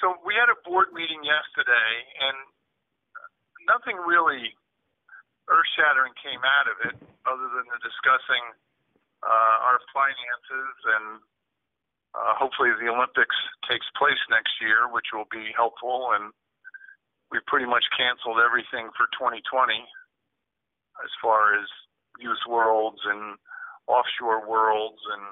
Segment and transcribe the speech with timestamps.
[0.00, 1.92] So we had a board meeting yesterday,
[2.24, 2.36] and
[3.68, 4.56] nothing really
[5.52, 6.96] earth-shattering came out of it,
[7.28, 8.44] other than the discussing
[9.20, 11.20] uh, our finances and
[12.14, 13.36] uh, hopefully the Olympics
[13.70, 16.10] takes place next year, which will be helpful.
[16.14, 16.34] And
[17.30, 19.46] we pretty much canceled everything for 2020
[21.04, 21.66] as far as
[22.18, 23.38] youth worlds and
[23.86, 25.24] offshore worlds and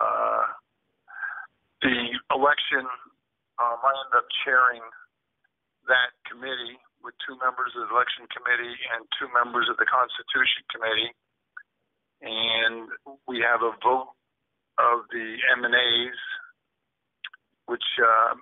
[0.00, 0.44] uh,
[1.82, 2.88] the election.
[3.60, 4.80] Um, I ended up chairing
[5.84, 10.64] that committee with two members of the election committee and two members of the Constitution
[10.72, 11.12] committee,
[12.24, 12.88] and
[13.28, 14.16] we have a vote
[14.80, 16.20] of the M and A's,
[17.68, 18.40] which uh,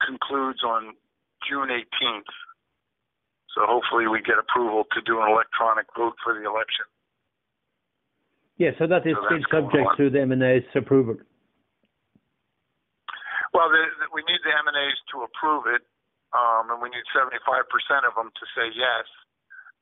[0.00, 0.96] concludes on
[1.44, 2.32] June 18th.
[3.52, 6.88] So hopefully we get approval to do an electronic vote for the election.
[8.56, 11.16] Yeah, so that is So still subject to the M&A's approval.
[13.54, 15.86] Well, the, the, we need the M and A's to approve it,
[16.34, 17.38] um, and we need 75%
[18.02, 19.06] of them to say yes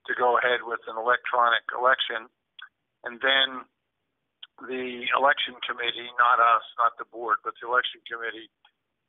[0.06, 2.28] to go ahead with an electronic election,
[3.08, 3.64] and then
[4.69, 8.52] the election committee, not us, not the board, but the election committee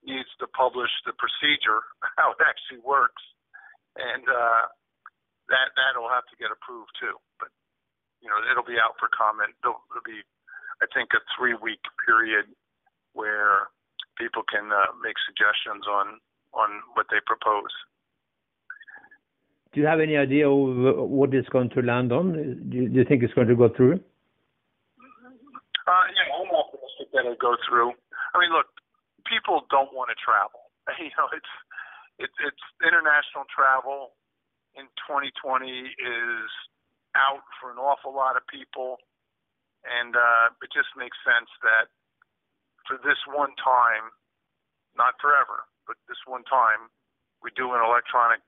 [0.06, 1.84] needs to publish the procedure,
[2.18, 3.22] how it actually works,
[4.00, 4.64] and uh,
[5.52, 7.20] that that'll have to get approved too.
[7.38, 7.52] But
[8.24, 9.52] you know, it'll be out for comment.
[9.60, 10.24] There'll, there'll be,
[10.80, 12.48] I think, a three-week period
[13.12, 13.68] where
[14.18, 16.20] people can uh, make suggestions on
[16.54, 17.74] on what they propose.
[19.74, 22.34] Do you have any idea of what it's going to land on?
[22.70, 23.98] Do you, do you think it's going to go through?
[25.84, 27.92] Uh, yeah, I'm optimistic that it'll go through.
[28.34, 28.70] I mean, look,
[29.26, 30.62] people don't want to travel.
[31.00, 31.54] You know, it's
[32.20, 34.14] it's it's international travel
[34.78, 35.66] in 2020
[35.98, 36.50] is
[37.18, 39.02] out for an awful lot of people,
[39.86, 41.90] and uh, it just makes sense that
[42.88, 44.12] for this one time,
[44.98, 46.92] not forever, but this one time,
[47.42, 48.40] we do an electronic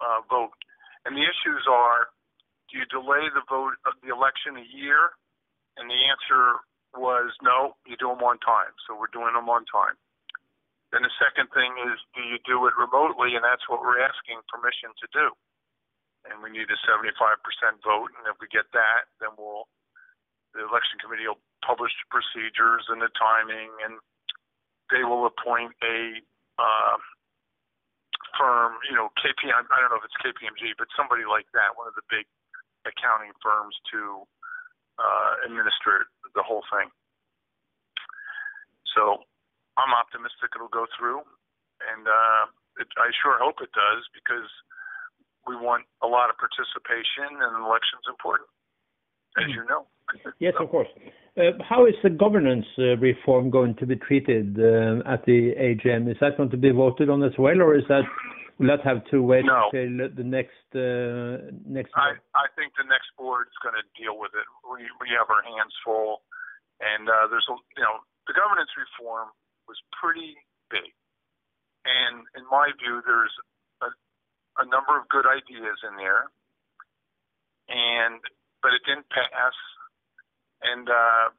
[0.00, 0.56] uh, vote.
[1.04, 2.10] And the issues are:
[2.70, 5.14] do you delay the vote of the election a year?
[5.78, 6.60] And the answer
[6.94, 8.74] was no, you do them on time.
[8.86, 9.94] So we're doing them on time.
[10.90, 13.38] Then the second thing is, do you do it remotely?
[13.38, 15.26] And that's what we're asking permission to do.
[16.26, 17.06] And we need a 75%
[17.86, 18.10] vote.
[18.18, 19.70] And if we get that, then we'll,
[20.50, 24.00] the election committee will publish the procedures and the timing, and
[24.90, 26.20] they will appoint a
[26.58, 26.96] uh,
[28.36, 31.88] firm, you know, KPM, I don't know if it's KPMG, but somebody like that, one
[31.88, 32.26] of the big
[32.84, 34.24] accounting firms to
[34.96, 36.88] uh, administer the whole thing.
[38.96, 39.24] So
[39.78, 41.22] I'm optimistic it'll go through,
[41.84, 42.44] and uh,
[42.82, 44.48] it, I sure hope it does because
[45.46, 48.50] we want a lot of participation, and an election's important,
[49.40, 49.88] as you know.
[50.38, 50.88] Yes, of course.
[51.36, 56.10] Uh, how is the governance uh, reform going to be treated uh, at the AGM?
[56.10, 58.02] Is that going to be voted on as well, or is that
[58.58, 59.70] will that have to wait No.
[59.72, 61.94] until the next uh, next?
[61.94, 64.44] I, I think the next board is going to deal with it.
[64.66, 66.20] We we have our hands full,
[66.82, 69.30] and uh, there's a you know the governance reform
[69.70, 70.34] was pretty
[70.68, 70.90] big,
[71.86, 73.32] and in my view, there's
[73.86, 73.88] a,
[74.60, 76.28] a number of good ideas in there,
[77.70, 78.18] and
[78.60, 79.56] but it didn't pass,
[80.62, 81.30] and uh,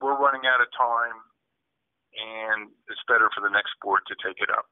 [0.00, 1.18] we're running out of time,
[2.16, 4.66] and it's better for the next board to take it up.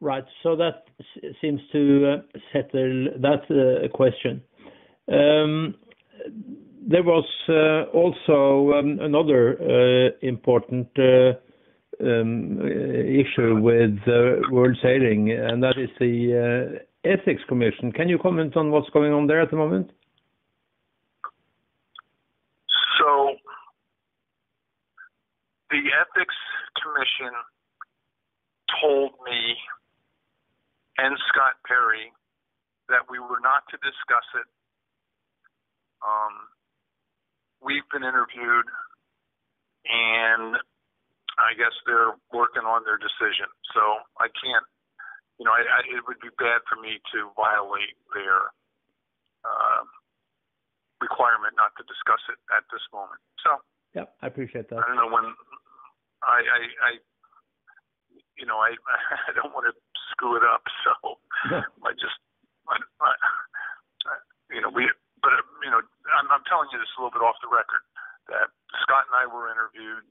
[0.00, 0.24] Right.
[0.42, 0.84] So that
[1.40, 4.42] seems to uh, settle that uh, question.
[5.08, 5.74] Um,
[6.90, 10.88] There was uh, also um, another important
[12.00, 13.98] um, issue with
[14.50, 17.92] World Sailing, and that is the Ethics Commission.
[17.92, 19.90] Can you comment on what's going on there at the moment?
[22.98, 23.36] So
[25.70, 26.38] the ethics
[26.80, 27.32] commission
[28.80, 29.56] told me
[30.98, 32.10] and Scott Perry
[32.88, 34.48] that we were not to discuss it.
[36.02, 36.50] Um,
[37.62, 38.66] we've been interviewed,
[39.86, 40.58] and
[41.38, 43.46] I guess they're working on their decision.
[43.76, 43.82] So
[44.18, 44.66] I can't,
[45.38, 48.50] you know, I, I, it would be bad for me to violate their
[49.46, 49.86] um,
[50.98, 53.22] requirement not to discuss it at this moment.
[53.46, 53.62] So
[53.94, 54.82] Yeah, I appreciate that.
[54.82, 55.30] I don't know when
[56.22, 56.90] I I, I
[58.36, 58.74] you know I
[59.28, 59.74] I don't want to
[60.14, 61.20] screw it up, so
[61.86, 62.18] I just
[62.68, 63.12] I, I,
[64.52, 64.88] you know we
[65.22, 65.32] but
[65.64, 65.82] you know
[66.14, 67.82] I'm, I'm telling you this a little bit off the record
[68.28, 68.52] that
[68.84, 70.04] Scott and I were interviewed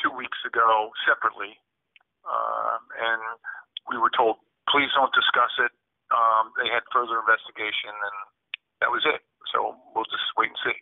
[0.00, 1.58] two weeks ago separately,
[2.24, 3.20] um, and
[3.92, 5.72] we were told please don't discuss it.
[6.10, 8.16] Um, they had further investigation, and
[8.82, 9.22] that was it.
[9.54, 10.78] So we'll just wait and see.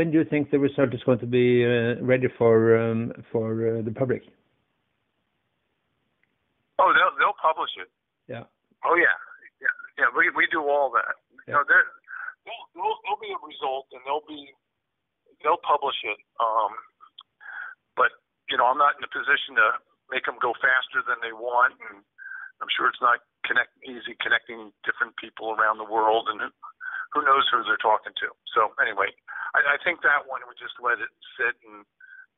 [0.00, 3.52] When do you think the result is going to be uh, ready for um, for
[3.68, 4.24] uh, the public?
[6.80, 7.92] Oh, they'll publish it.
[8.24, 8.48] Yeah.
[8.80, 9.12] Oh, yeah.
[10.00, 10.08] Yeah.
[10.16, 11.20] We do all that.
[11.44, 11.60] Yeah.
[11.68, 14.00] There'll be a result, and
[15.44, 16.16] they'll publish it.
[18.70, 19.82] I'm not in a position to
[20.14, 22.06] make them go faster than they want, and
[22.62, 23.18] I'm sure it's not
[23.82, 26.38] easy connecting different people around the world, and
[27.10, 28.28] who knows who they're talking to.
[28.78, 29.10] Anyway,
[29.58, 31.86] I think that one, we just let it sit, and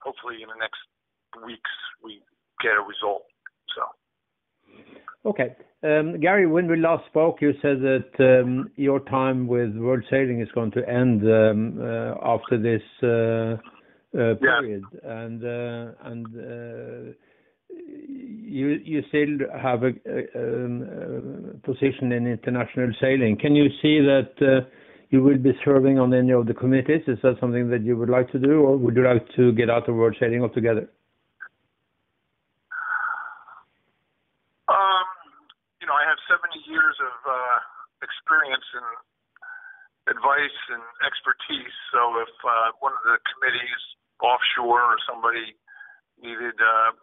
[0.04, 0.80] hopefully in the next
[1.44, 1.72] weeks,
[2.04, 2.20] we
[2.60, 3.24] get a result.
[3.74, 3.82] So.
[5.30, 5.56] Okay.
[5.84, 10.40] Um, Gary, when we last spoke, you said that um, your time with World Sailing
[10.40, 13.56] is going to end um, uh, after this uh,
[14.16, 14.84] uh, period.
[15.02, 15.28] Yeah.
[17.74, 19.92] You still have a
[21.64, 23.38] position in international sailing.
[23.40, 24.66] Can you see that
[25.12, 27.04] you will be serving on any of the committees?
[27.06, 29.68] Is that something that you would like to do, or would you like to get
[29.68, 30.88] out of World Sailing altogether?
[34.72, 35.06] Um,
[35.84, 37.58] you know, I have 70 years of uh,
[38.00, 38.88] experience and
[40.16, 41.76] advice and expertise.
[41.92, 43.82] So if uh, one of the committees
[44.16, 45.52] offshore or somebody
[46.24, 46.96] needed uh,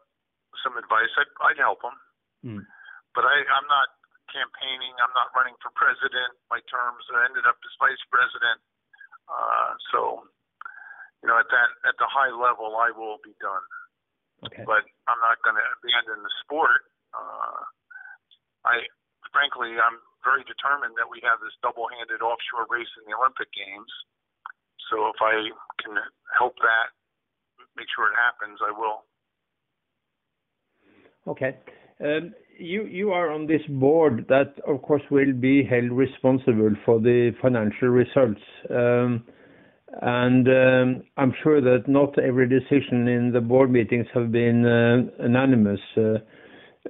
[0.66, 1.14] some advice,
[1.46, 1.98] I'd help them.
[2.42, 2.66] Hmm.
[3.14, 3.99] But I'm not
[4.30, 4.94] campaigning.
[5.02, 6.38] I'm not running for president.
[6.54, 8.62] My terms ended up as vice president.
[9.30, 10.26] Uh, so,
[11.22, 13.66] you know, at that at the high level, I will be done.
[14.46, 14.64] Okay.
[14.64, 16.88] I'm not going to abandon the sport.
[18.64, 18.88] I
[19.34, 23.92] frankly, I'm very determined that we have this double-handed offshore race in the Olympic Games.
[24.92, 25.96] So if I can
[26.36, 26.92] help that,
[27.78, 29.06] make sure it happens, I will.
[31.28, 31.56] Okay.
[32.04, 37.32] Um, you are on this board that, of course, will be held responsible for the
[37.42, 38.42] financial results.
[38.70, 39.24] Um,
[40.02, 45.24] and um, I'm sure that not every decision in the board meetings have been uh,
[45.24, 45.80] unanimous.
[45.98, 46.20] Uh,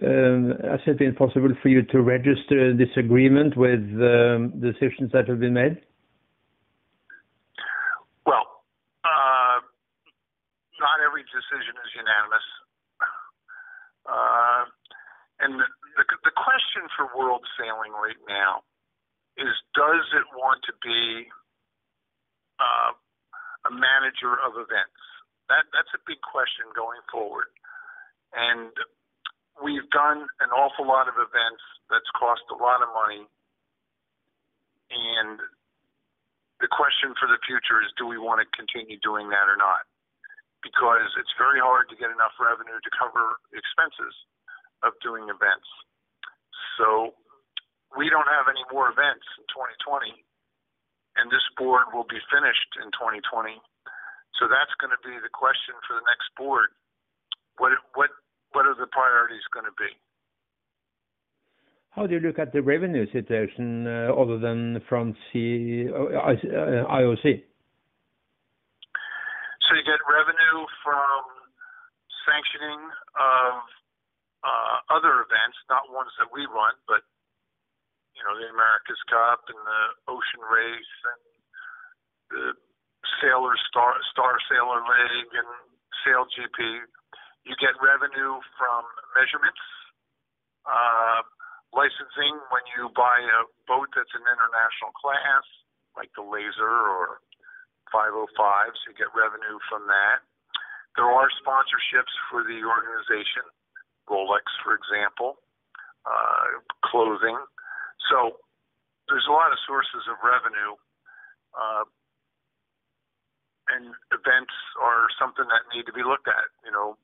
[0.01, 3.79] has it been possible for you to register disagreement with
[4.61, 5.77] decisions that have been made?
[8.25, 8.45] Well,
[9.03, 9.59] uh,
[10.79, 12.45] not every decision is unanimous.
[15.39, 18.67] And the question for World Sailing right now
[19.39, 21.31] is, does it want to be
[22.59, 24.99] uh, a manager of events?
[25.47, 27.47] That's a big question going forward.
[28.35, 28.69] And
[29.63, 33.25] we've done an awful lot of events that's cost a lot of money.
[34.91, 35.39] And
[36.59, 39.87] the question for the future is, do we want to continue doing that or not?
[40.59, 44.11] Because it's very hard to get enough revenue to cover expenses
[44.83, 45.67] of doing events.
[46.77, 47.13] So
[47.97, 50.13] we don't have any more events in 2020,
[51.17, 53.59] and this board will be finished in 2020.
[54.37, 56.71] So That's going to be the question for the next board.
[57.59, 58.07] What what
[58.55, 59.91] what are the priorities going to be?
[61.91, 66.31] How do you look at the revenue situation uh, other than from C uh,
[66.87, 67.19] IOC?
[67.19, 67.43] Uh,
[69.67, 71.21] so you get revenue from
[72.23, 72.79] sanctioning
[73.19, 73.67] of
[74.39, 77.03] Uh, other events, not ones that we run, but
[78.15, 81.21] you know the America's Cup and the Ocean Race and
[82.31, 82.43] the
[83.19, 85.49] Sailor Star Star Sailor League and
[86.07, 86.87] SailGP.
[87.43, 88.83] You get revenue from
[89.15, 89.63] measurements,
[90.67, 91.23] uh,
[91.73, 95.45] licensing when you buy a boat that's an international class,
[95.95, 97.19] like the Laser or
[97.91, 98.29] 505,
[98.85, 100.21] you get revenue from that.
[100.97, 103.45] There are sponsorships for the organization,
[104.09, 105.37] Rolex, for example,
[106.89, 107.37] clothing.
[108.09, 108.41] So
[109.07, 110.73] there's a lot of sources of revenue.
[111.53, 111.85] Uh,
[113.69, 116.49] and events are something that need to be looked at.
[116.65, 116.97] You know,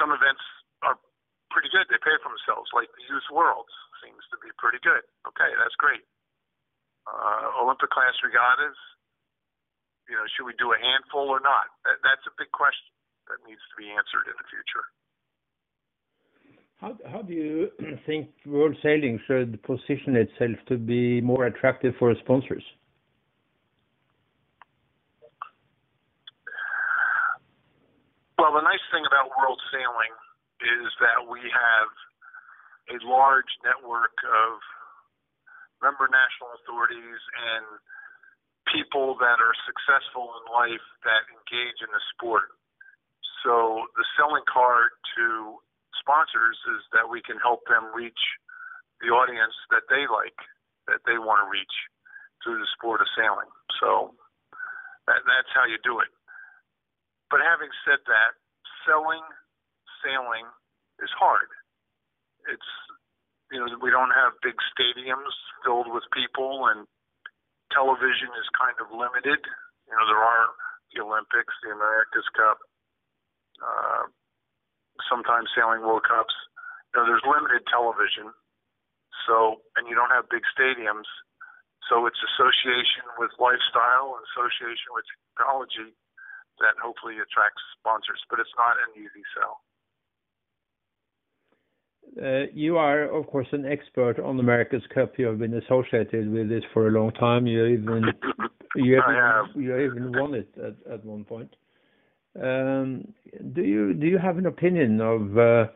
[0.00, 0.40] some events
[0.80, 0.96] are
[1.52, 1.84] pretty good.
[1.92, 5.04] They pay for themselves, like the Youth Worlds seems to be pretty good.
[5.28, 6.04] Okay, that's great.
[7.60, 8.76] Olympic class regattas,
[10.08, 11.68] you know, should we do a handful or not?
[11.84, 12.92] That's a big question
[13.28, 14.88] that needs to be answered in the future.
[16.80, 17.70] How do you
[18.06, 22.64] think World Sailing should position itself to be more attractive for sponsors?
[28.38, 30.14] Well, the nice thing about World Sailing
[30.60, 31.88] is that we have
[32.92, 34.60] a large network of
[35.82, 37.64] member national authorities and
[38.68, 42.52] people that are successful in life that engage in the sport.
[43.44, 45.56] So the selling card to
[46.00, 48.20] sponsors is that we can help them reach
[49.00, 50.38] the audience that they like,
[50.88, 51.76] that they want to reach
[52.40, 53.50] through the sport of sailing.
[53.80, 54.14] So
[55.06, 56.10] that, that's how you do it.
[57.28, 58.38] But having said that,
[58.86, 59.24] selling
[60.00, 60.46] sailing
[61.02, 61.50] is hard.
[62.46, 62.70] It's
[63.50, 65.34] you know we don't have big stadiums
[65.66, 66.86] filled with people, and
[67.74, 69.42] television is kind of limited.
[69.90, 70.46] You know there are
[70.94, 72.58] the Olympics, the America's Cup,
[73.58, 74.06] uh,
[75.04, 76.34] sometimes sailing World Cups.
[76.92, 78.32] You know there's limited television,
[79.28, 81.08] so and you don't have big stadiums.
[81.88, 85.94] So it's association with lifestyle and association with technology
[86.58, 89.62] that hopefully attracts sponsors, but it's not an easy sell.
[92.16, 95.18] Uh, you are, of course, an expert on America's Cup.
[95.18, 97.46] You have been associated with this for a long time.
[97.46, 98.04] You even
[98.76, 101.54] you even, you even won it at, at one point.
[102.42, 103.08] Um,
[103.54, 105.66] do you do you have an opinion of uh,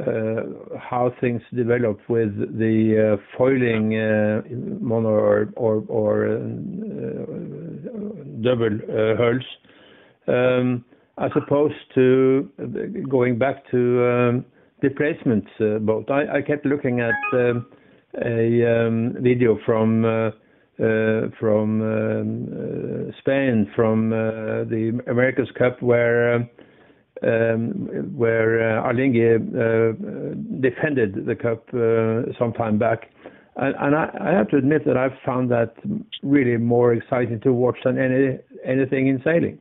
[0.00, 3.90] uh, how things develop with the uh, foiling
[4.80, 6.26] mono or or,
[8.42, 8.78] double
[9.16, 9.44] hulls?
[10.28, 10.84] Um,
[11.18, 12.50] as opposed to
[13.08, 14.44] going back to um,
[14.82, 16.10] displacement uh, boat.
[16.10, 17.66] I kept looking at um,
[18.22, 20.04] a video from
[20.78, 26.50] Uh, from um, uh, Spain, from uh, the America's Cup, where um,
[27.22, 29.40] um, where Alinghi
[30.60, 31.64] defended the cup
[32.38, 33.08] some time back.
[33.56, 35.76] And I have to admit that I've found that
[36.22, 39.58] really more exciting to watch than any anything in sailing.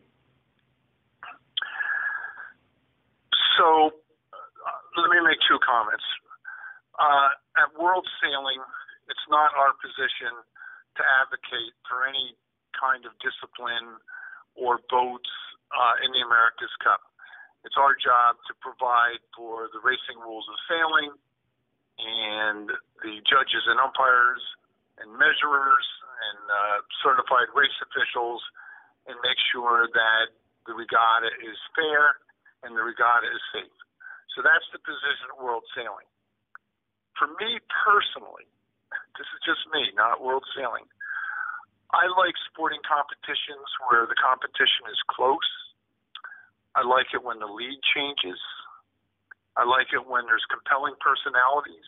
[3.57, 6.03] So uh, let me make two comments.
[6.99, 7.29] Uh,
[7.63, 8.59] at World Sailing,
[9.07, 10.43] it's not our position
[10.97, 12.35] to advocate for any
[12.75, 13.99] kind of discipline
[14.55, 15.31] or boats
[15.71, 17.03] uh, in the America's Cup.
[17.65, 21.11] It's our job to provide for the racing rules of sailing
[21.97, 22.69] and
[23.01, 24.43] the judges and umpires
[25.01, 25.87] and measurers
[26.29, 28.43] and uh, certified race officials
[29.09, 30.25] and make sure that
[30.69, 32.21] the regatta is fair
[32.63, 33.77] and the regatta is safe.
[34.33, 36.09] So that's the position of world sailing.
[37.15, 38.49] For me personally,
[39.17, 40.87] this is just me, not world sailing.
[41.91, 45.49] I like sporting competitions where the competition is close.
[46.75, 48.39] I like it when the lead changes.
[49.55, 51.87] I like it when there's compelling personalities.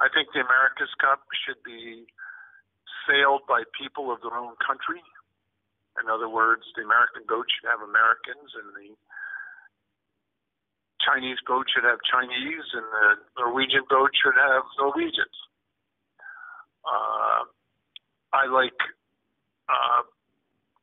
[0.00, 2.08] I think the America's Cup should be
[3.04, 5.04] sailed by people of their own country.
[6.00, 8.96] In other words, the American boat should have Americans and the
[11.02, 15.34] Chinese boat should have Chinese, and the Norwegian boat should have Norwegians.
[16.84, 17.46] Uh,
[18.32, 18.76] I like
[19.68, 20.02] uh,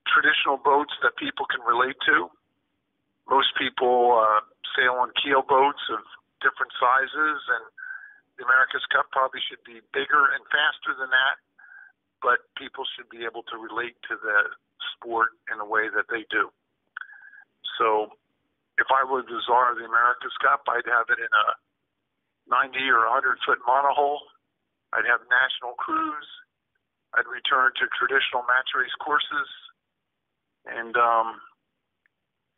[0.07, 2.29] traditional boats that people can relate to.
[3.29, 4.41] Most people uh,
[4.77, 6.01] sail on keel boats of
[6.41, 7.63] different sizes, and
[8.39, 11.37] the America's Cup probably should be bigger and faster than that,
[12.23, 14.37] but people should be able to relate to the
[14.95, 16.49] sport in a way that they do.
[17.77, 18.15] So
[18.79, 21.47] if I were the czar of the America's Cup, I'd have it in a
[22.47, 24.28] 90 or 100 foot monohull.
[24.93, 26.27] I'd have national crews.
[27.13, 29.49] I'd return to traditional match race courses.
[30.65, 31.41] And um,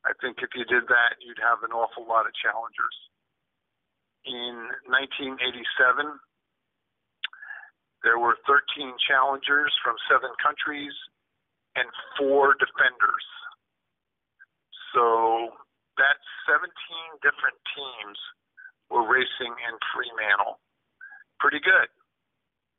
[0.03, 2.97] I think if you did that, you'd have an awful lot of challengers.
[4.25, 6.19] In 1987,
[8.03, 10.93] there were 13 challengers from seven countries
[11.75, 13.25] and four defenders.
[14.93, 15.55] So
[15.97, 16.17] that
[16.49, 16.67] 17
[17.23, 18.17] different teams
[18.89, 20.59] were racing in Fremantle.
[21.39, 21.87] Pretty good.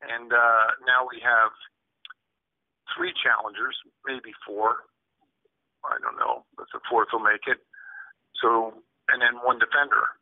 [0.03, 1.51] And uh, now we have
[2.91, 4.83] three challengers, maybe four.
[5.83, 7.59] I don't know if the fourth will make it.
[8.39, 8.75] So,
[9.11, 10.15] and then one defender.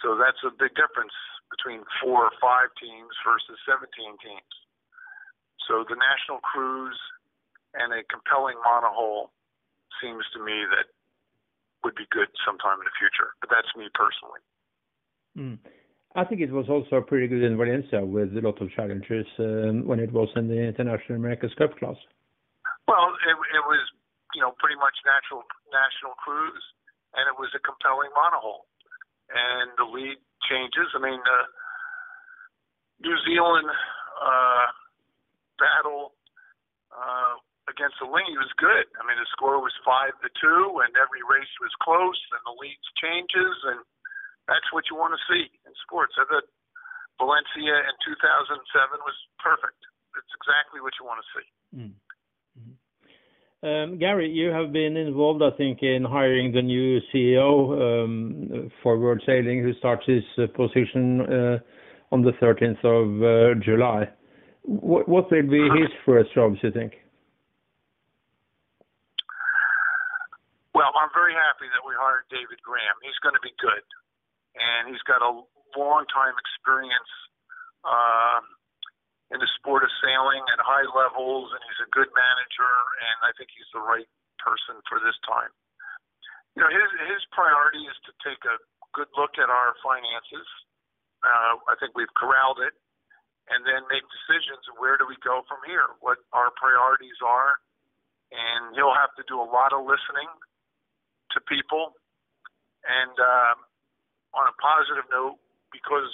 [0.00, 1.12] So that's a big difference
[1.50, 3.88] between four or five teams versus 17
[4.20, 4.54] teams.
[5.66, 6.96] So the national crews
[7.76, 9.32] and a compelling monohull
[10.00, 10.88] seems to me that
[11.84, 13.36] would be good sometime in the future.
[13.40, 14.42] But that's me personally.
[15.36, 15.58] Mm.
[16.16, 19.84] I think it was also pretty good in Valencia with a lot of challenges um,
[19.84, 21.96] when it was in the International America's Cup class.
[22.88, 23.82] Well, it, it was
[24.32, 26.64] you know pretty much natural national crews,
[27.12, 28.64] and it was a compelling monohull,
[29.28, 30.16] and the lead
[30.48, 30.88] changes.
[30.96, 31.40] I mean, the
[33.04, 34.66] New Zealand uh,
[35.60, 36.16] battle
[36.88, 37.36] uh,
[37.68, 38.88] against the Alinghi was good.
[38.96, 42.56] I mean, the score was five to two, and every race was close, and the
[42.56, 43.84] leads changes, and
[44.48, 46.16] that's what you want to see in sports.
[46.16, 46.48] I thought
[47.20, 48.56] Valencia in 2007
[49.04, 49.78] was perfect.
[50.16, 51.46] It's exactly what you want to see.
[51.76, 51.94] Mm.
[53.60, 58.98] Um, Gary, you have been involved, I think, in hiring the new CEO um, for
[58.98, 61.58] World Sailing, who starts his uh, position uh,
[62.14, 64.08] on the 13th of uh, July.
[64.62, 66.92] What, what will be his first jobs, you think?
[70.70, 72.94] Well, I'm very happy that we hired David Graham.
[73.02, 73.82] He's going to be good,
[74.58, 75.32] and he's got a
[75.78, 77.12] long time experience
[77.86, 78.42] uh,
[79.30, 82.74] in the sport of sailing at high levels, and he's a good manager,
[83.06, 84.08] and I think he's the right
[84.42, 85.52] person for this time.
[86.56, 88.56] You know, his his priority is to take a
[88.96, 90.48] good look at our finances.
[91.22, 92.74] Uh, I think we've corralled it,
[93.52, 94.64] and then make decisions.
[94.80, 95.86] Where do we go from here?
[96.00, 97.60] What our priorities are,
[98.32, 100.30] and he'll have to do a lot of listening
[101.36, 101.94] to people.
[102.86, 103.67] And um,
[104.34, 105.40] on a positive note,
[105.72, 106.10] because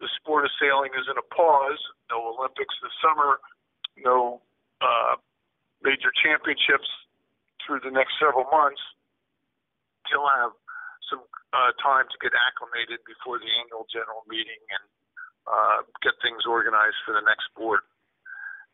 [0.00, 3.38] the sport of sailing is in a pause, no Olympics this summer,
[4.00, 4.40] no
[4.80, 5.20] uh,
[5.84, 6.88] major championships
[7.60, 8.80] through the next several months,
[10.08, 10.56] he'll have
[11.12, 11.22] some
[11.52, 14.84] uh, time to get acclimated before the annual general meeting and
[15.44, 17.84] uh, get things organized for the next board.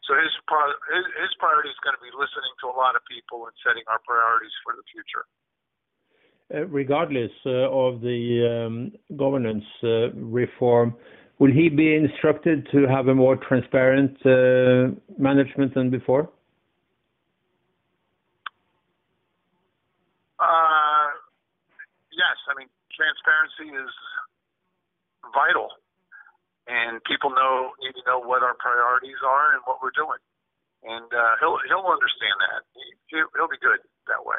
[0.07, 3.03] So his, pro- his his priority is going to be listening to a lot of
[3.11, 5.27] people and setting our priorities for the future.
[6.55, 10.95] Uh, regardless uh, of the um, governance uh, reform,
[11.41, 16.31] will he be instructed to have a more transparent uh, management than before?
[22.15, 23.91] yes, I mean transparency is
[25.35, 25.69] vital,
[26.69, 30.23] and people know need to know what our priorities are and what we're doing,
[30.87, 32.62] and uh, he'll he'll understand that.
[33.11, 34.38] He, will be good that way.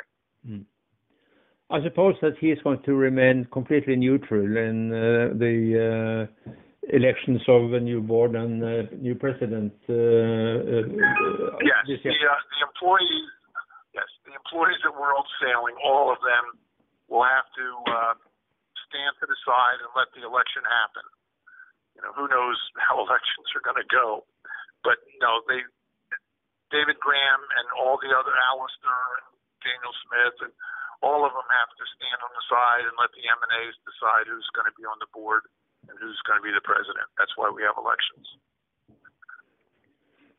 [1.69, 6.51] I suppose that he is going to remain completely neutral in uh, the uh,
[6.95, 9.75] elections of a new board and uh, new president.
[9.89, 10.87] Uh, uh,
[11.59, 13.27] yes, the, the employees.
[13.91, 16.55] Yes, the employees at World Sailing, all of them
[17.11, 18.15] will have to uh,
[18.87, 21.03] stand to the side and let the election happen.
[21.99, 22.55] You know, who knows
[22.87, 24.23] how elections are going to go,
[24.87, 25.67] but no, they,
[26.71, 30.53] David Graham and all the other Alistair and Daniel Smith and
[31.01, 34.47] all of them have to stand on the side and let the M&As decide who's
[34.57, 35.45] going to be on the board
[35.89, 37.05] and who's going to be the president.
[37.17, 38.25] That's why we have elections.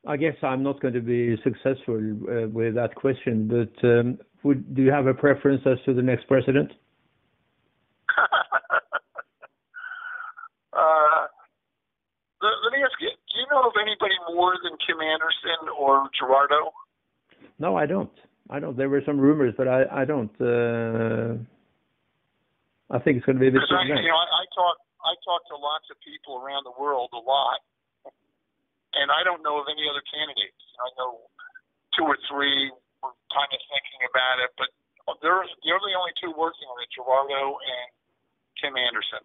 [0.07, 4.75] I guess I'm not going to be successful uh, with that question, but um, would
[4.75, 6.71] do you have a preference as to the next president?
[10.73, 11.27] uh,
[12.41, 16.09] let, let me ask you: Do you know of anybody more than Kim Andersen or
[16.19, 16.73] Gerardo?
[17.59, 18.11] No, I don't.
[18.51, 18.77] I don't.
[18.77, 20.33] There were some rumors, but I I don't.
[20.41, 21.37] Uh,
[22.89, 23.61] I think it's going to be a bit.
[23.69, 27.13] I, you know, I, I talk I talk to lots of people around the world
[27.13, 27.61] a lot,
[28.97, 30.65] and I don't know of any other candidates.
[30.81, 31.29] I know
[31.93, 32.73] two or three
[33.05, 34.69] we're kind of thinking about it, but
[35.21, 37.89] there's they're the only two working on it, Gerardo and
[38.57, 39.23] Kim Andersen.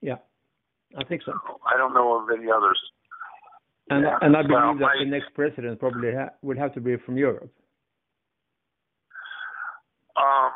[0.00, 0.18] Yeah,
[0.96, 1.36] I think so.
[1.64, 2.80] I don't know of any others.
[3.90, 4.16] And yeah.
[4.20, 6.96] and I believe well, that I, the next president probably ha- would have to be
[7.04, 7.52] from Europe.
[10.16, 10.52] Um,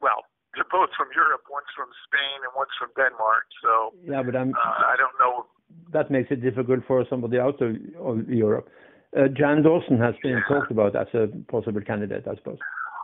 [0.00, 1.48] well, they're both from Europe.
[1.48, 3.48] One's from Spain and one's from Denmark.
[3.64, 4.52] So yeah, but I'm.
[4.52, 5.48] Uh, I don't know.
[5.92, 8.68] That makes it difficult for somebody out of, of Europe.
[9.16, 10.48] Uh, Jan Dawson has been yeah.
[10.48, 12.60] talked about as a possible candidate, I suppose.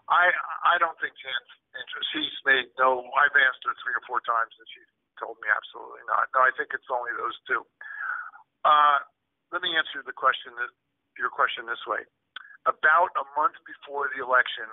[0.09, 0.33] I
[0.65, 2.09] I don't think Jan's interest.
[2.13, 3.05] She's made no.
[3.17, 6.29] I've asked her three or four times, and she's told me absolutely not.
[6.33, 7.65] No, I think it's only those two.
[8.65, 9.01] Uh,
[9.53, 10.73] let me answer the question that
[11.17, 12.05] your question this way.
[12.65, 14.69] About a month before the election,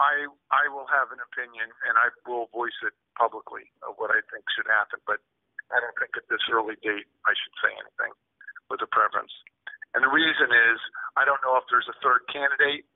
[0.00, 4.24] I I will have an opinion, and I will voice it publicly of what I
[4.32, 5.04] think should happen.
[5.04, 5.20] But
[5.68, 8.16] I don't think at this early date I should say anything
[8.72, 9.30] with a preference.
[9.92, 10.78] And the reason is
[11.20, 12.88] I don't know if there's a third candidate.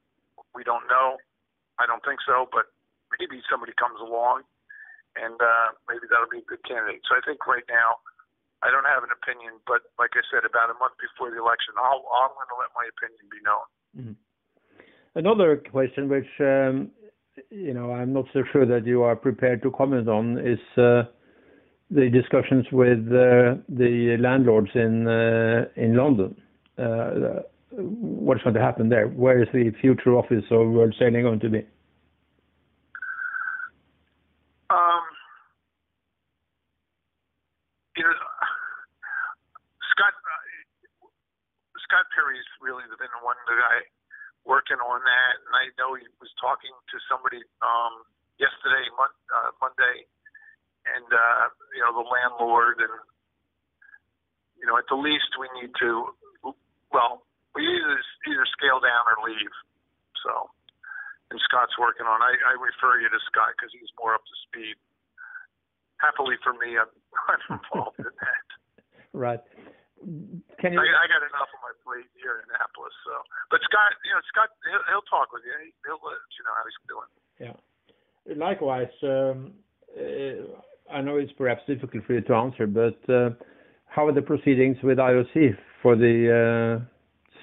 [0.56, 1.20] We don't know.
[1.78, 2.70] I don't think so, but
[3.18, 4.46] maybe somebody comes along
[5.18, 7.02] and uh, maybe that'll be a good candidate.
[7.06, 8.02] So I think right now
[8.62, 11.74] I don't have an opinion, but like I said, about a month before the election,
[11.78, 13.66] I'll, I'm going to let my opinion be known.
[13.94, 14.16] Mm-hmm.
[15.16, 16.90] Another question, which um,
[17.50, 21.04] you know I'm not so sure that you are prepared to comment on, is uh,
[21.90, 26.34] the discussions with uh, the landlords in uh, in London.
[27.70, 29.08] What's going to happen there?
[29.08, 31.58] Where is the future office of World Sailing going to be?
[34.70, 35.02] Um,
[39.94, 40.14] Scott
[41.86, 43.82] Scott Perry's really the one that I
[44.44, 48.04] working on that, and I know he was talking to somebody um,
[48.36, 50.04] yesterday, mon- uh, Monday,
[50.88, 52.96] and uh, you know the landlord, and
[54.60, 56.14] you know at the least we need to
[56.94, 57.26] well,
[57.58, 57.98] we either
[58.30, 59.54] either scale down or leave.
[60.22, 60.48] So,
[61.34, 62.22] and Scott's working on.
[62.22, 64.78] I, I refer you to Scott because he's more up to speed.
[65.98, 66.92] Happily for me, I'm,
[67.28, 68.46] I'm involved in that.
[69.12, 69.42] Right.
[70.60, 70.80] Can you?
[70.80, 72.94] I, I got enough on my plate here in Annapolis.
[73.04, 73.14] So,
[73.50, 75.54] but Scott, you know, Scott, he'll, he'll talk with you.
[75.86, 77.10] He'll let you know how he's doing.
[77.40, 77.56] Yeah.
[78.36, 79.52] Likewise, um,
[79.94, 83.30] uh, I know it's perhaps difficult for you to answer, but uh,
[83.86, 86.84] how are the proceedings with IOC for the uh,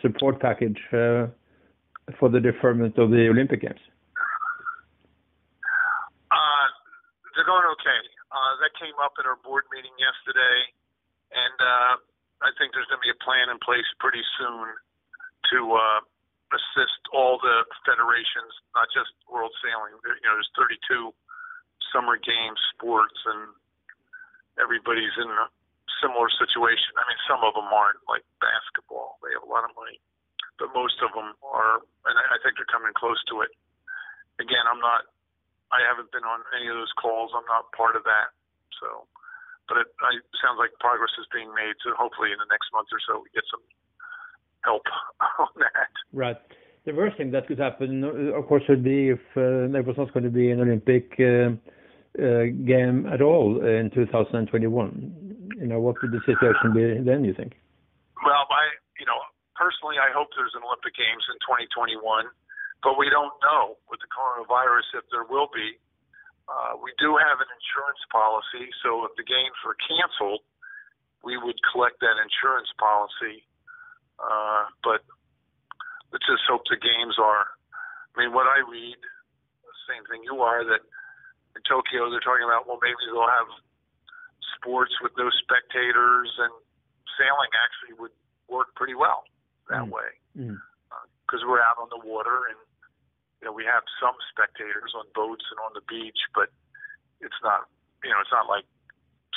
[0.01, 1.27] support package uh,
[2.19, 3.79] for the deferment of the Olympic Games?
[6.31, 6.67] Uh,
[7.35, 8.01] they're going okay.
[8.31, 10.57] Uh, that came up at our board meeting yesterday,
[11.35, 11.95] and uh,
[12.41, 14.65] I think there's going to be a plan in place pretty soon
[15.53, 16.01] to uh,
[16.53, 19.93] assist all the federations, not just World Sailing.
[20.01, 21.13] You know, there's 32
[21.93, 23.53] summer games sports, and
[24.57, 25.47] everybody's in a
[26.01, 26.97] similar situation.
[26.97, 30.01] I mean, some of them aren't like basketball; they have a lot of money,
[30.57, 33.53] but most of them are, and I think they're coming close to it.
[34.41, 35.05] Again, I'm not
[35.71, 37.31] I haven't been on any of those calls.
[37.31, 38.35] I'm not part of that.
[38.83, 39.07] So,
[39.71, 41.79] but it, it sounds like progress is being made.
[41.79, 43.63] So hopefully in the next month or so we get some
[44.67, 44.83] help
[45.39, 45.95] on that.
[46.11, 46.35] Right.
[46.83, 50.11] The worst thing that could happen, of course, would be if uh, there was not
[50.11, 51.55] going to be an Olympic uh,
[52.19, 55.55] uh, game at all in 2021.
[55.55, 57.23] You know, what would the situation be then?
[57.23, 57.53] You think?
[58.25, 58.65] Well, I,
[58.97, 59.21] you know,
[59.53, 62.01] personally, I hope there's an Olympic Games in 2021
[62.83, 65.77] but we don't know with the coronavirus if there will be.
[66.49, 70.43] Uh, we do have an insurance policy, so if the games were canceled,
[71.23, 73.45] we would collect that insurance policy.
[74.17, 75.01] Uh, but
[76.11, 77.45] let's just hope the games are.
[78.13, 78.99] I mean, what I read,
[79.87, 80.83] same thing you are, that
[81.55, 83.49] in Tokyo they're talking about, well, maybe they'll have
[84.59, 86.53] sports with no spectators, and
[87.17, 88.15] sailing actually would
[88.49, 89.23] work pretty well
[89.69, 89.93] that mm.
[89.93, 91.45] way because mm.
[91.45, 92.59] uh, we're out on the water and
[93.41, 96.53] you know, we have some spectators on boats and on the beach, but
[97.19, 97.65] it's not,
[98.05, 98.65] you know, it's not like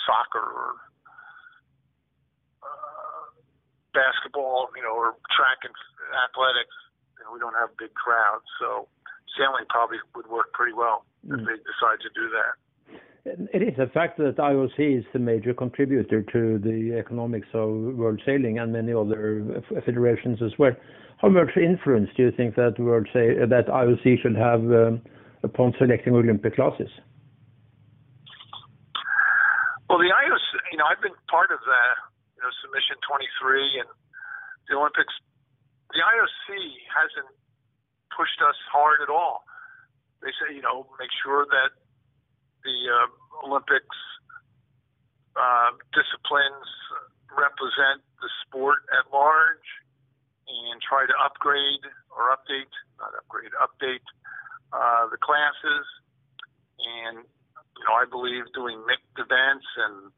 [0.04, 0.76] soccer or
[2.60, 3.24] uh,
[3.96, 5.72] basketball, you know, or track and
[6.28, 6.76] athletics.
[7.16, 8.92] You know, we don't have big crowds, so
[9.40, 11.32] sailing probably would work pretty well mm.
[11.32, 12.54] if they decide to do that.
[13.26, 18.20] It is a fact that IOC is the major contributor to the economics of world
[18.26, 20.72] sailing and many other federations as well.
[21.24, 25.00] How much influence do you think that that IOC should have um,
[25.40, 26.92] upon selecting Olympic classes?
[29.88, 31.82] Well, the IOC, you know, I've been part of the,
[32.36, 33.88] you know, submission 23 and
[34.68, 35.16] the Olympics.
[35.96, 36.60] The IOC
[36.92, 37.32] hasn't
[38.12, 39.48] pushed us hard at all.
[40.20, 41.72] They say, you know, make sure that
[42.68, 43.96] the uh, Olympics
[45.40, 46.68] uh, disciplines
[47.32, 49.64] represent the sport at large
[50.48, 54.04] and try to upgrade or update, not upgrade, update
[54.72, 55.86] uh, the classes.
[56.78, 60.12] And, you know, I believe doing mixed events and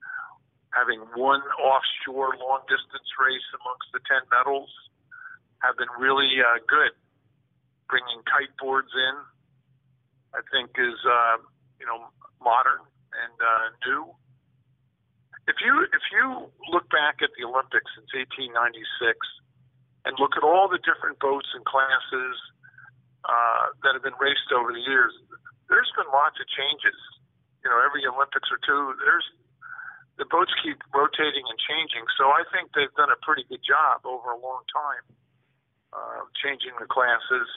[0.74, 4.70] having one offshore long distance race amongst the 10 medals
[5.64, 6.92] have been really uh, good.
[7.88, 9.16] Bringing kiteboards in,
[10.34, 11.38] I think, is, uh,
[11.78, 12.10] you know,
[12.42, 12.82] modern
[13.14, 14.10] and uh, new.
[15.46, 19.14] If you if you look back at the Olympics since 1896,
[20.06, 22.38] and look at all the different boats and classes
[23.26, 25.10] uh, that have been raced over the years,
[25.66, 26.94] there's been lots of changes.
[27.66, 29.26] You know, every Olympics or two, there's
[30.14, 32.06] the boats keep rotating and changing.
[32.14, 35.04] So I think they've done a pretty good job over a long time
[35.90, 37.50] uh, changing the classes.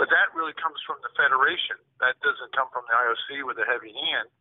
[0.00, 1.76] But that really comes from the federation.
[2.00, 4.32] That doesn't come from the IOC with a heavy hand.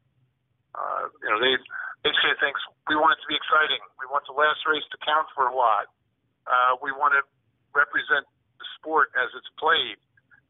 [0.72, 1.60] Uh, you know, they
[2.08, 2.62] they say things.
[2.88, 3.84] We want it to be exciting.
[4.00, 5.92] We want the last race to count for a lot
[6.48, 7.24] uh, we want to
[7.76, 8.26] represent
[8.58, 10.00] the sport as it's played.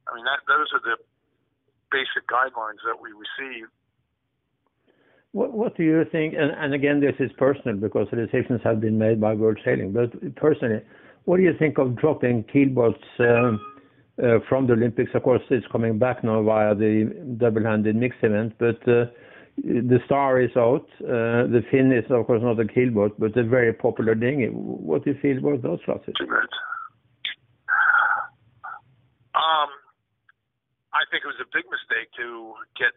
[0.07, 0.97] I mean, that those are the
[1.91, 3.67] basic guidelines that we receive.
[5.31, 6.33] What, what do you think?
[6.33, 9.91] And, and again, this is personal because the decisions have been made by World Sailing.
[9.91, 10.81] But personally,
[11.25, 13.59] what do you think of dropping keelboats um,
[14.23, 15.11] uh, from the Olympics?
[15.13, 19.05] Of course, it's coming back now via the double-handed mixed event, but uh,
[19.57, 20.85] the Star is out.
[21.01, 24.47] Uh, the Finn is, of course, not a keelboat, but a very popular dinghy.
[24.53, 26.13] What do you feel about those classes?
[29.33, 29.69] Um,
[30.93, 32.93] I think it was a big mistake to get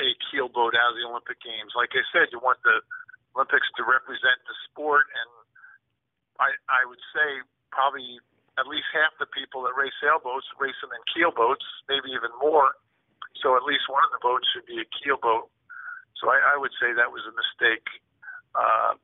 [0.00, 1.72] a keelboat out of the Olympic Games.
[1.72, 2.84] Like I said, you want the
[3.32, 5.30] Olympics to represent the sport, and
[6.40, 7.40] I, I would say
[7.72, 8.20] probably
[8.60, 12.76] at least half the people that race sailboats race them in keelboats, maybe even more.
[13.44, 15.52] So at least one of the boats should be a keelboat.
[16.20, 17.86] So I, I would say that was a mistake.
[18.56, 18.96] Uh,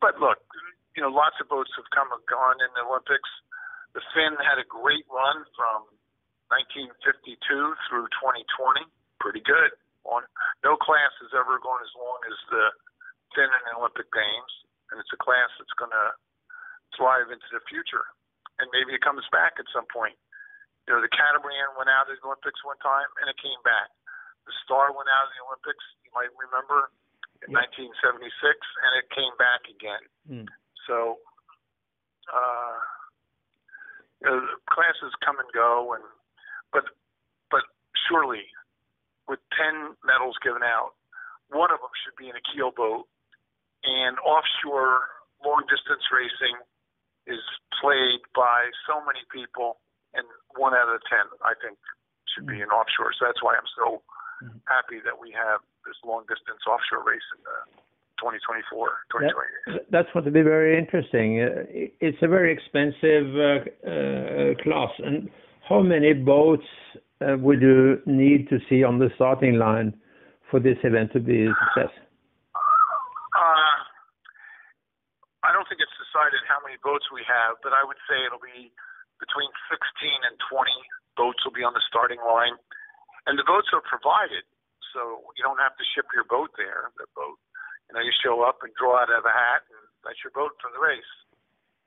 [0.00, 0.40] but look,
[0.96, 3.28] you know, lots of boats have come and gone in the Olympics.
[3.94, 5.86] The Finn had a great run from
[6.50, 7.36] 1952
[7.88, 8.86] through 2020.
[9.20, 9.72] Pretty good.
[10.04, 10.20] On
[10.64, 12.64] no class has ever gone as long as the
[13.32, 14.52] Finn in the Olympic Games,
[14.92, 16.06] and it's a class that's going to
[16.96, 18.04] thrive into the future.
[18.58, 20.14] and maybe it comes back at some point.
[20.86, 23.90] You know, the catamaran went out of the Olympics one time, and it came back.
[24.46, 25.84] The Star went out of the Olympics.
[26.14, 26.90] Might remember
[27.42, 27.66] in yeah.
[27.66, 30.04] 1976, and it came back again.
[30.24, 30.48] Mm.
[30.86, 31.18] So,
[32.30, 32.76] uh,
[34.22, 36.04] you know, classes come and go, and
[36.72, 36.88] but
[37.50, 37.66] but
[38.08, 38.48] surely,
[39.28, 40.96] with 10 medals given out,
[41.52, 43.10] one of them should be in a keel boat,
[43.84, 45.12] and offshore
[45.44, 46.56] long distance racing
[47.28, 47.44] is
[47.80, 49.80] played by so many people,
[50.16, 50.24] and
[50.56, 51.76] one out of ten, I think,
[52.32, 53.12] should be in offshore.
[53.16, 54.00] So that's why I'm so
[54.40, 54.60] mm-hmm.
[54.68, 55.60] happy that we have
[56.06, 57.56] long distance offshore race in the
[58.20, 59.74] 2024, 2028.
[59.74, 61.42] That, that's going to be very interesting.
[61.42, 61.66] Uh,
[62.00, 64.92] it's a very expensive uh, uh, class.
[65.02, 65.28] And
[65.68, 66.66] how many boats
[67.20, 69.94] uh, would you need to see on the starting line
[70.50, 71.92] for this event to be a success?
[75.44, 78.40] I don't think it's decided how many boats we have, but I would say it'll
[78.40, 78.72] be
[79.20, 79.76] between 16
[80.24, 80.72] and 20
[81.20, 82.56] boats will be on the starting line.
[83.28, 84.48] And the boats are provided,
[84.94, 86.88] so you don't have to ship your boat there.
[86.96, 87.36] The boat,
[87.90, 90.54] you know, you show up and draw out of a hat, and that's your boat
[90.62, 91.12] for the race.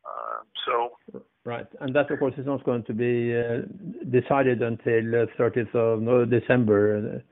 [0.04, 1.24] Uh, so.
[1.48, 3.64] Right, and that of course is not going to be uh,
[4.12, 7.24] decided until uh, 30th of December,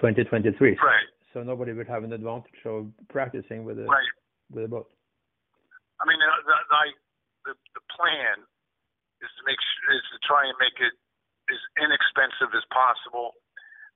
[0.00, 0.48] 2023.
[0.48, 1.08] Uh, right.
[1.36, 4.08] So nobody would have an advantage of practicing with a right.
[4.48, 4.88] with a boat.
[6.00, 6.56] I mean, the, the,
[7.44, 8.40] the, the plan
[9.20, 9.60] is to make
[9.92, 10.96] is to try and make it
[11.52, 13.36] as inexpensive as possible.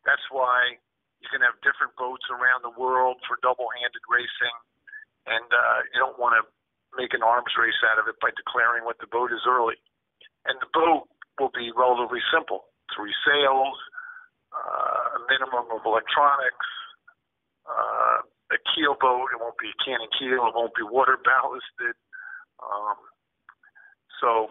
[0.04, 0.76] That's why
[1.22, 4.56] you can have different boats around the world for double-handed racing,
[5.30, 6.42] and uh, you don't want to
[6.98, 9.78] make an arms race out of it by declaring what the boat is early.
[10.44, 11.06] And the boat
[11.38, 13.78] will be relatively simple: three sails,
[14.50, 16.68] uh, a minimum of electronics,
[17.70, 19.30] uh, a keel boat.
[19.30, 20.42] It won't be a canting keel.
[20.50, 21.94] It won't be water ballasted.
[22.58, 22.98] Um,
[24.20, 24.50] so,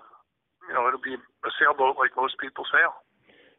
[0.68, 3.01] you know, it'll be a sailboat like most people sail.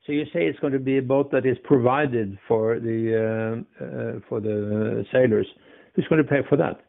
[0.06, 3.84] So you say it's going to be a boat that is provided for the uh,
[3.84, 5.46] uh, for the sailors.
[5.94, 6.80] Who's going to pay for that?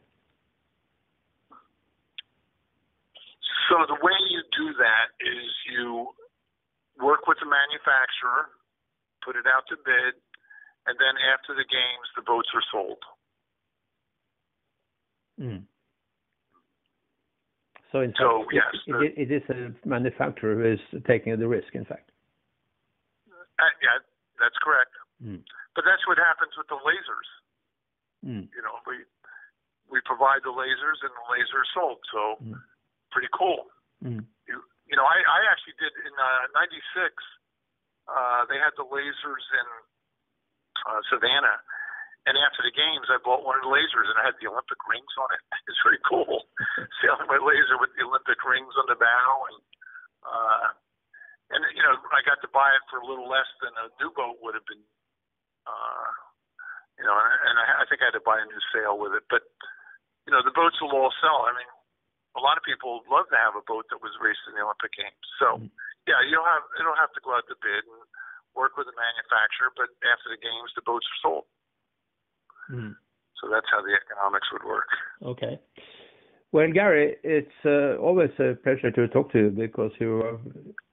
[3.68, 6.08] So the way you do that is you
[7.00, 8.50] work with the manufacturer,
[9.24, 10.14] put it out to bid,
[10.86, 12.98] and then after the games, the boats are sold.
[15.40, 15.62] Mm.
[17.92, 21.74] So in so, yes, it, it, it is a manufacturer who is taking the risk,
[21.74, 22.10] in fact.
[23.58, 23.98] Uh, yeah,
[24.38, 24.94] that's correct.
[25.22, 25.42] Mm.
[25.74, 27.30] But that's what happens with the lasers.
[28.24, 28.50] Mm.
[28.50, 29.02] You know, we
[29.90, 32.02] we provide the lasers and the lasers sold.
[32.10, 32.58] So mm.
[33.12, 33.70] pretty cool.
[34.02, 34.26] Mm.
[34.48, 34.56] You
[34.90, 36.12] you know, I I actually did in
[36.54, 36.54] '96.
[36.54, 37.14] Uh,
[38.04, 39.68] uh, they had the lasers in
[40.84, 41.56] uh, Savannah,
[42.28, 44.80] and after the games, I bought one of the lasers, and I had the Olympic
[44.88, 45.42] rings on it.
[45.68, 46.44] It's very cool,
[47.00, 49.58] sailing my laser with the Olympic rings on the bow, and
[50.24, 50.66] uh,
[51.52, 54.12] and you know, I got to buy it for a little less than a new
[54.14, 54.84] boat would have been.
[55.64, 56.10] Uh,
[57.00, 59.26] you know, and I, I think I had to buy a new sail with it,
[59.26, 59.42] but
[60.24, 61.44] you know, the boats will all sell.
[61.44, 61.70] I mean,
[62.38, 64.64] a lot of people would love to have a boat that was raced in the
[64.64, 65.26] Olympic Games.
[65.40, 65.70] So, mm-hmm.
[66.08, 68.02] yeah, you'll have it'll have to go out to bid and
[68.54, 71.46] work with the manufacturer, but after the games, the boats are sold.
[72.70, 72.94] Mm.
[73.42, 74.88] So that's how the economics would work.
[75.22, 75.60] Okay.
[76.52, 80.22] Well, Gary, it's uh, always a pleasure to talk to you because you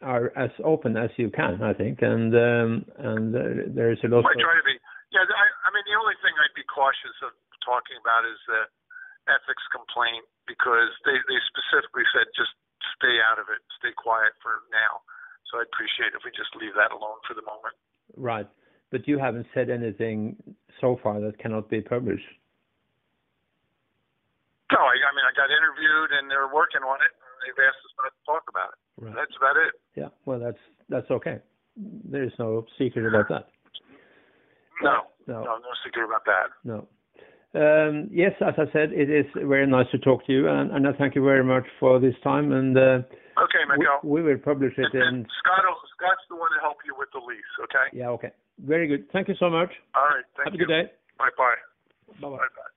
[0.01, 4.09] are, as open as you can, I think, and um, and uh, there is a
[4.09, 4.25] lot.
[4.25, 4.75] I try to be.
[5.13, 8.63] Yeah, I, I mean, the only thing I'd be cautious of talking about is the
[9.27, 12.53] ethics complaint because they they specifically said just
[12.97, 15.03] stay out of it, stay quiet for now.
[15.51, 17.75] So I'd appreciate if we just leave that alone for the moment.
[18.15, 18.47] Right
[18.91, 20.35] but you haven't said anything
[20.83, 22.27] so far that cannot be published.
[24.71, 27.11] No, I, I mean I got interviewed and they're working on it.
[27.15, 28.80] And they've asked us not to talk about it.
[29.01, 29.15] Right.
[29.15, 29.73] That's about it.
[29.95, 31.39] Yeah, well, that's that's okay.
[31.75, 33.47] There is no secret about that.
[34.83, 36.49] No, no, no, no secret about that.
[36.63, 36.87] No.
[37.53, 40.87] Um, yes, as I said, it is very nice to talk to you, and, and
[40.87, 42.51] I thank you very much for this time.
[42.53, 43.01] And uh,
[43.41, 44.93] okay, Miguel, we, we, will publish it.
[44.93, 45.27] And, in...
[45.39, 45.65] Scott,
[45.97, 47.41] Scott's the one to help you with the lease.
[47.63, 47.97] Okay.
[47.97, 48.09] Yeah.
[48.09, 48.31] Okay.
[48.59, 49.11] Very good.
[49.11, 49.71] Thank you so much.
[49.95, 50.23] All right.
[50.37, 50.63] Thank Have you.
[50.63, 50.91] a good day.
[51.17, 51.55] Bye bye.
[52.21, 52.37] Bye bye.
[52.37, 52.70] Bye bye.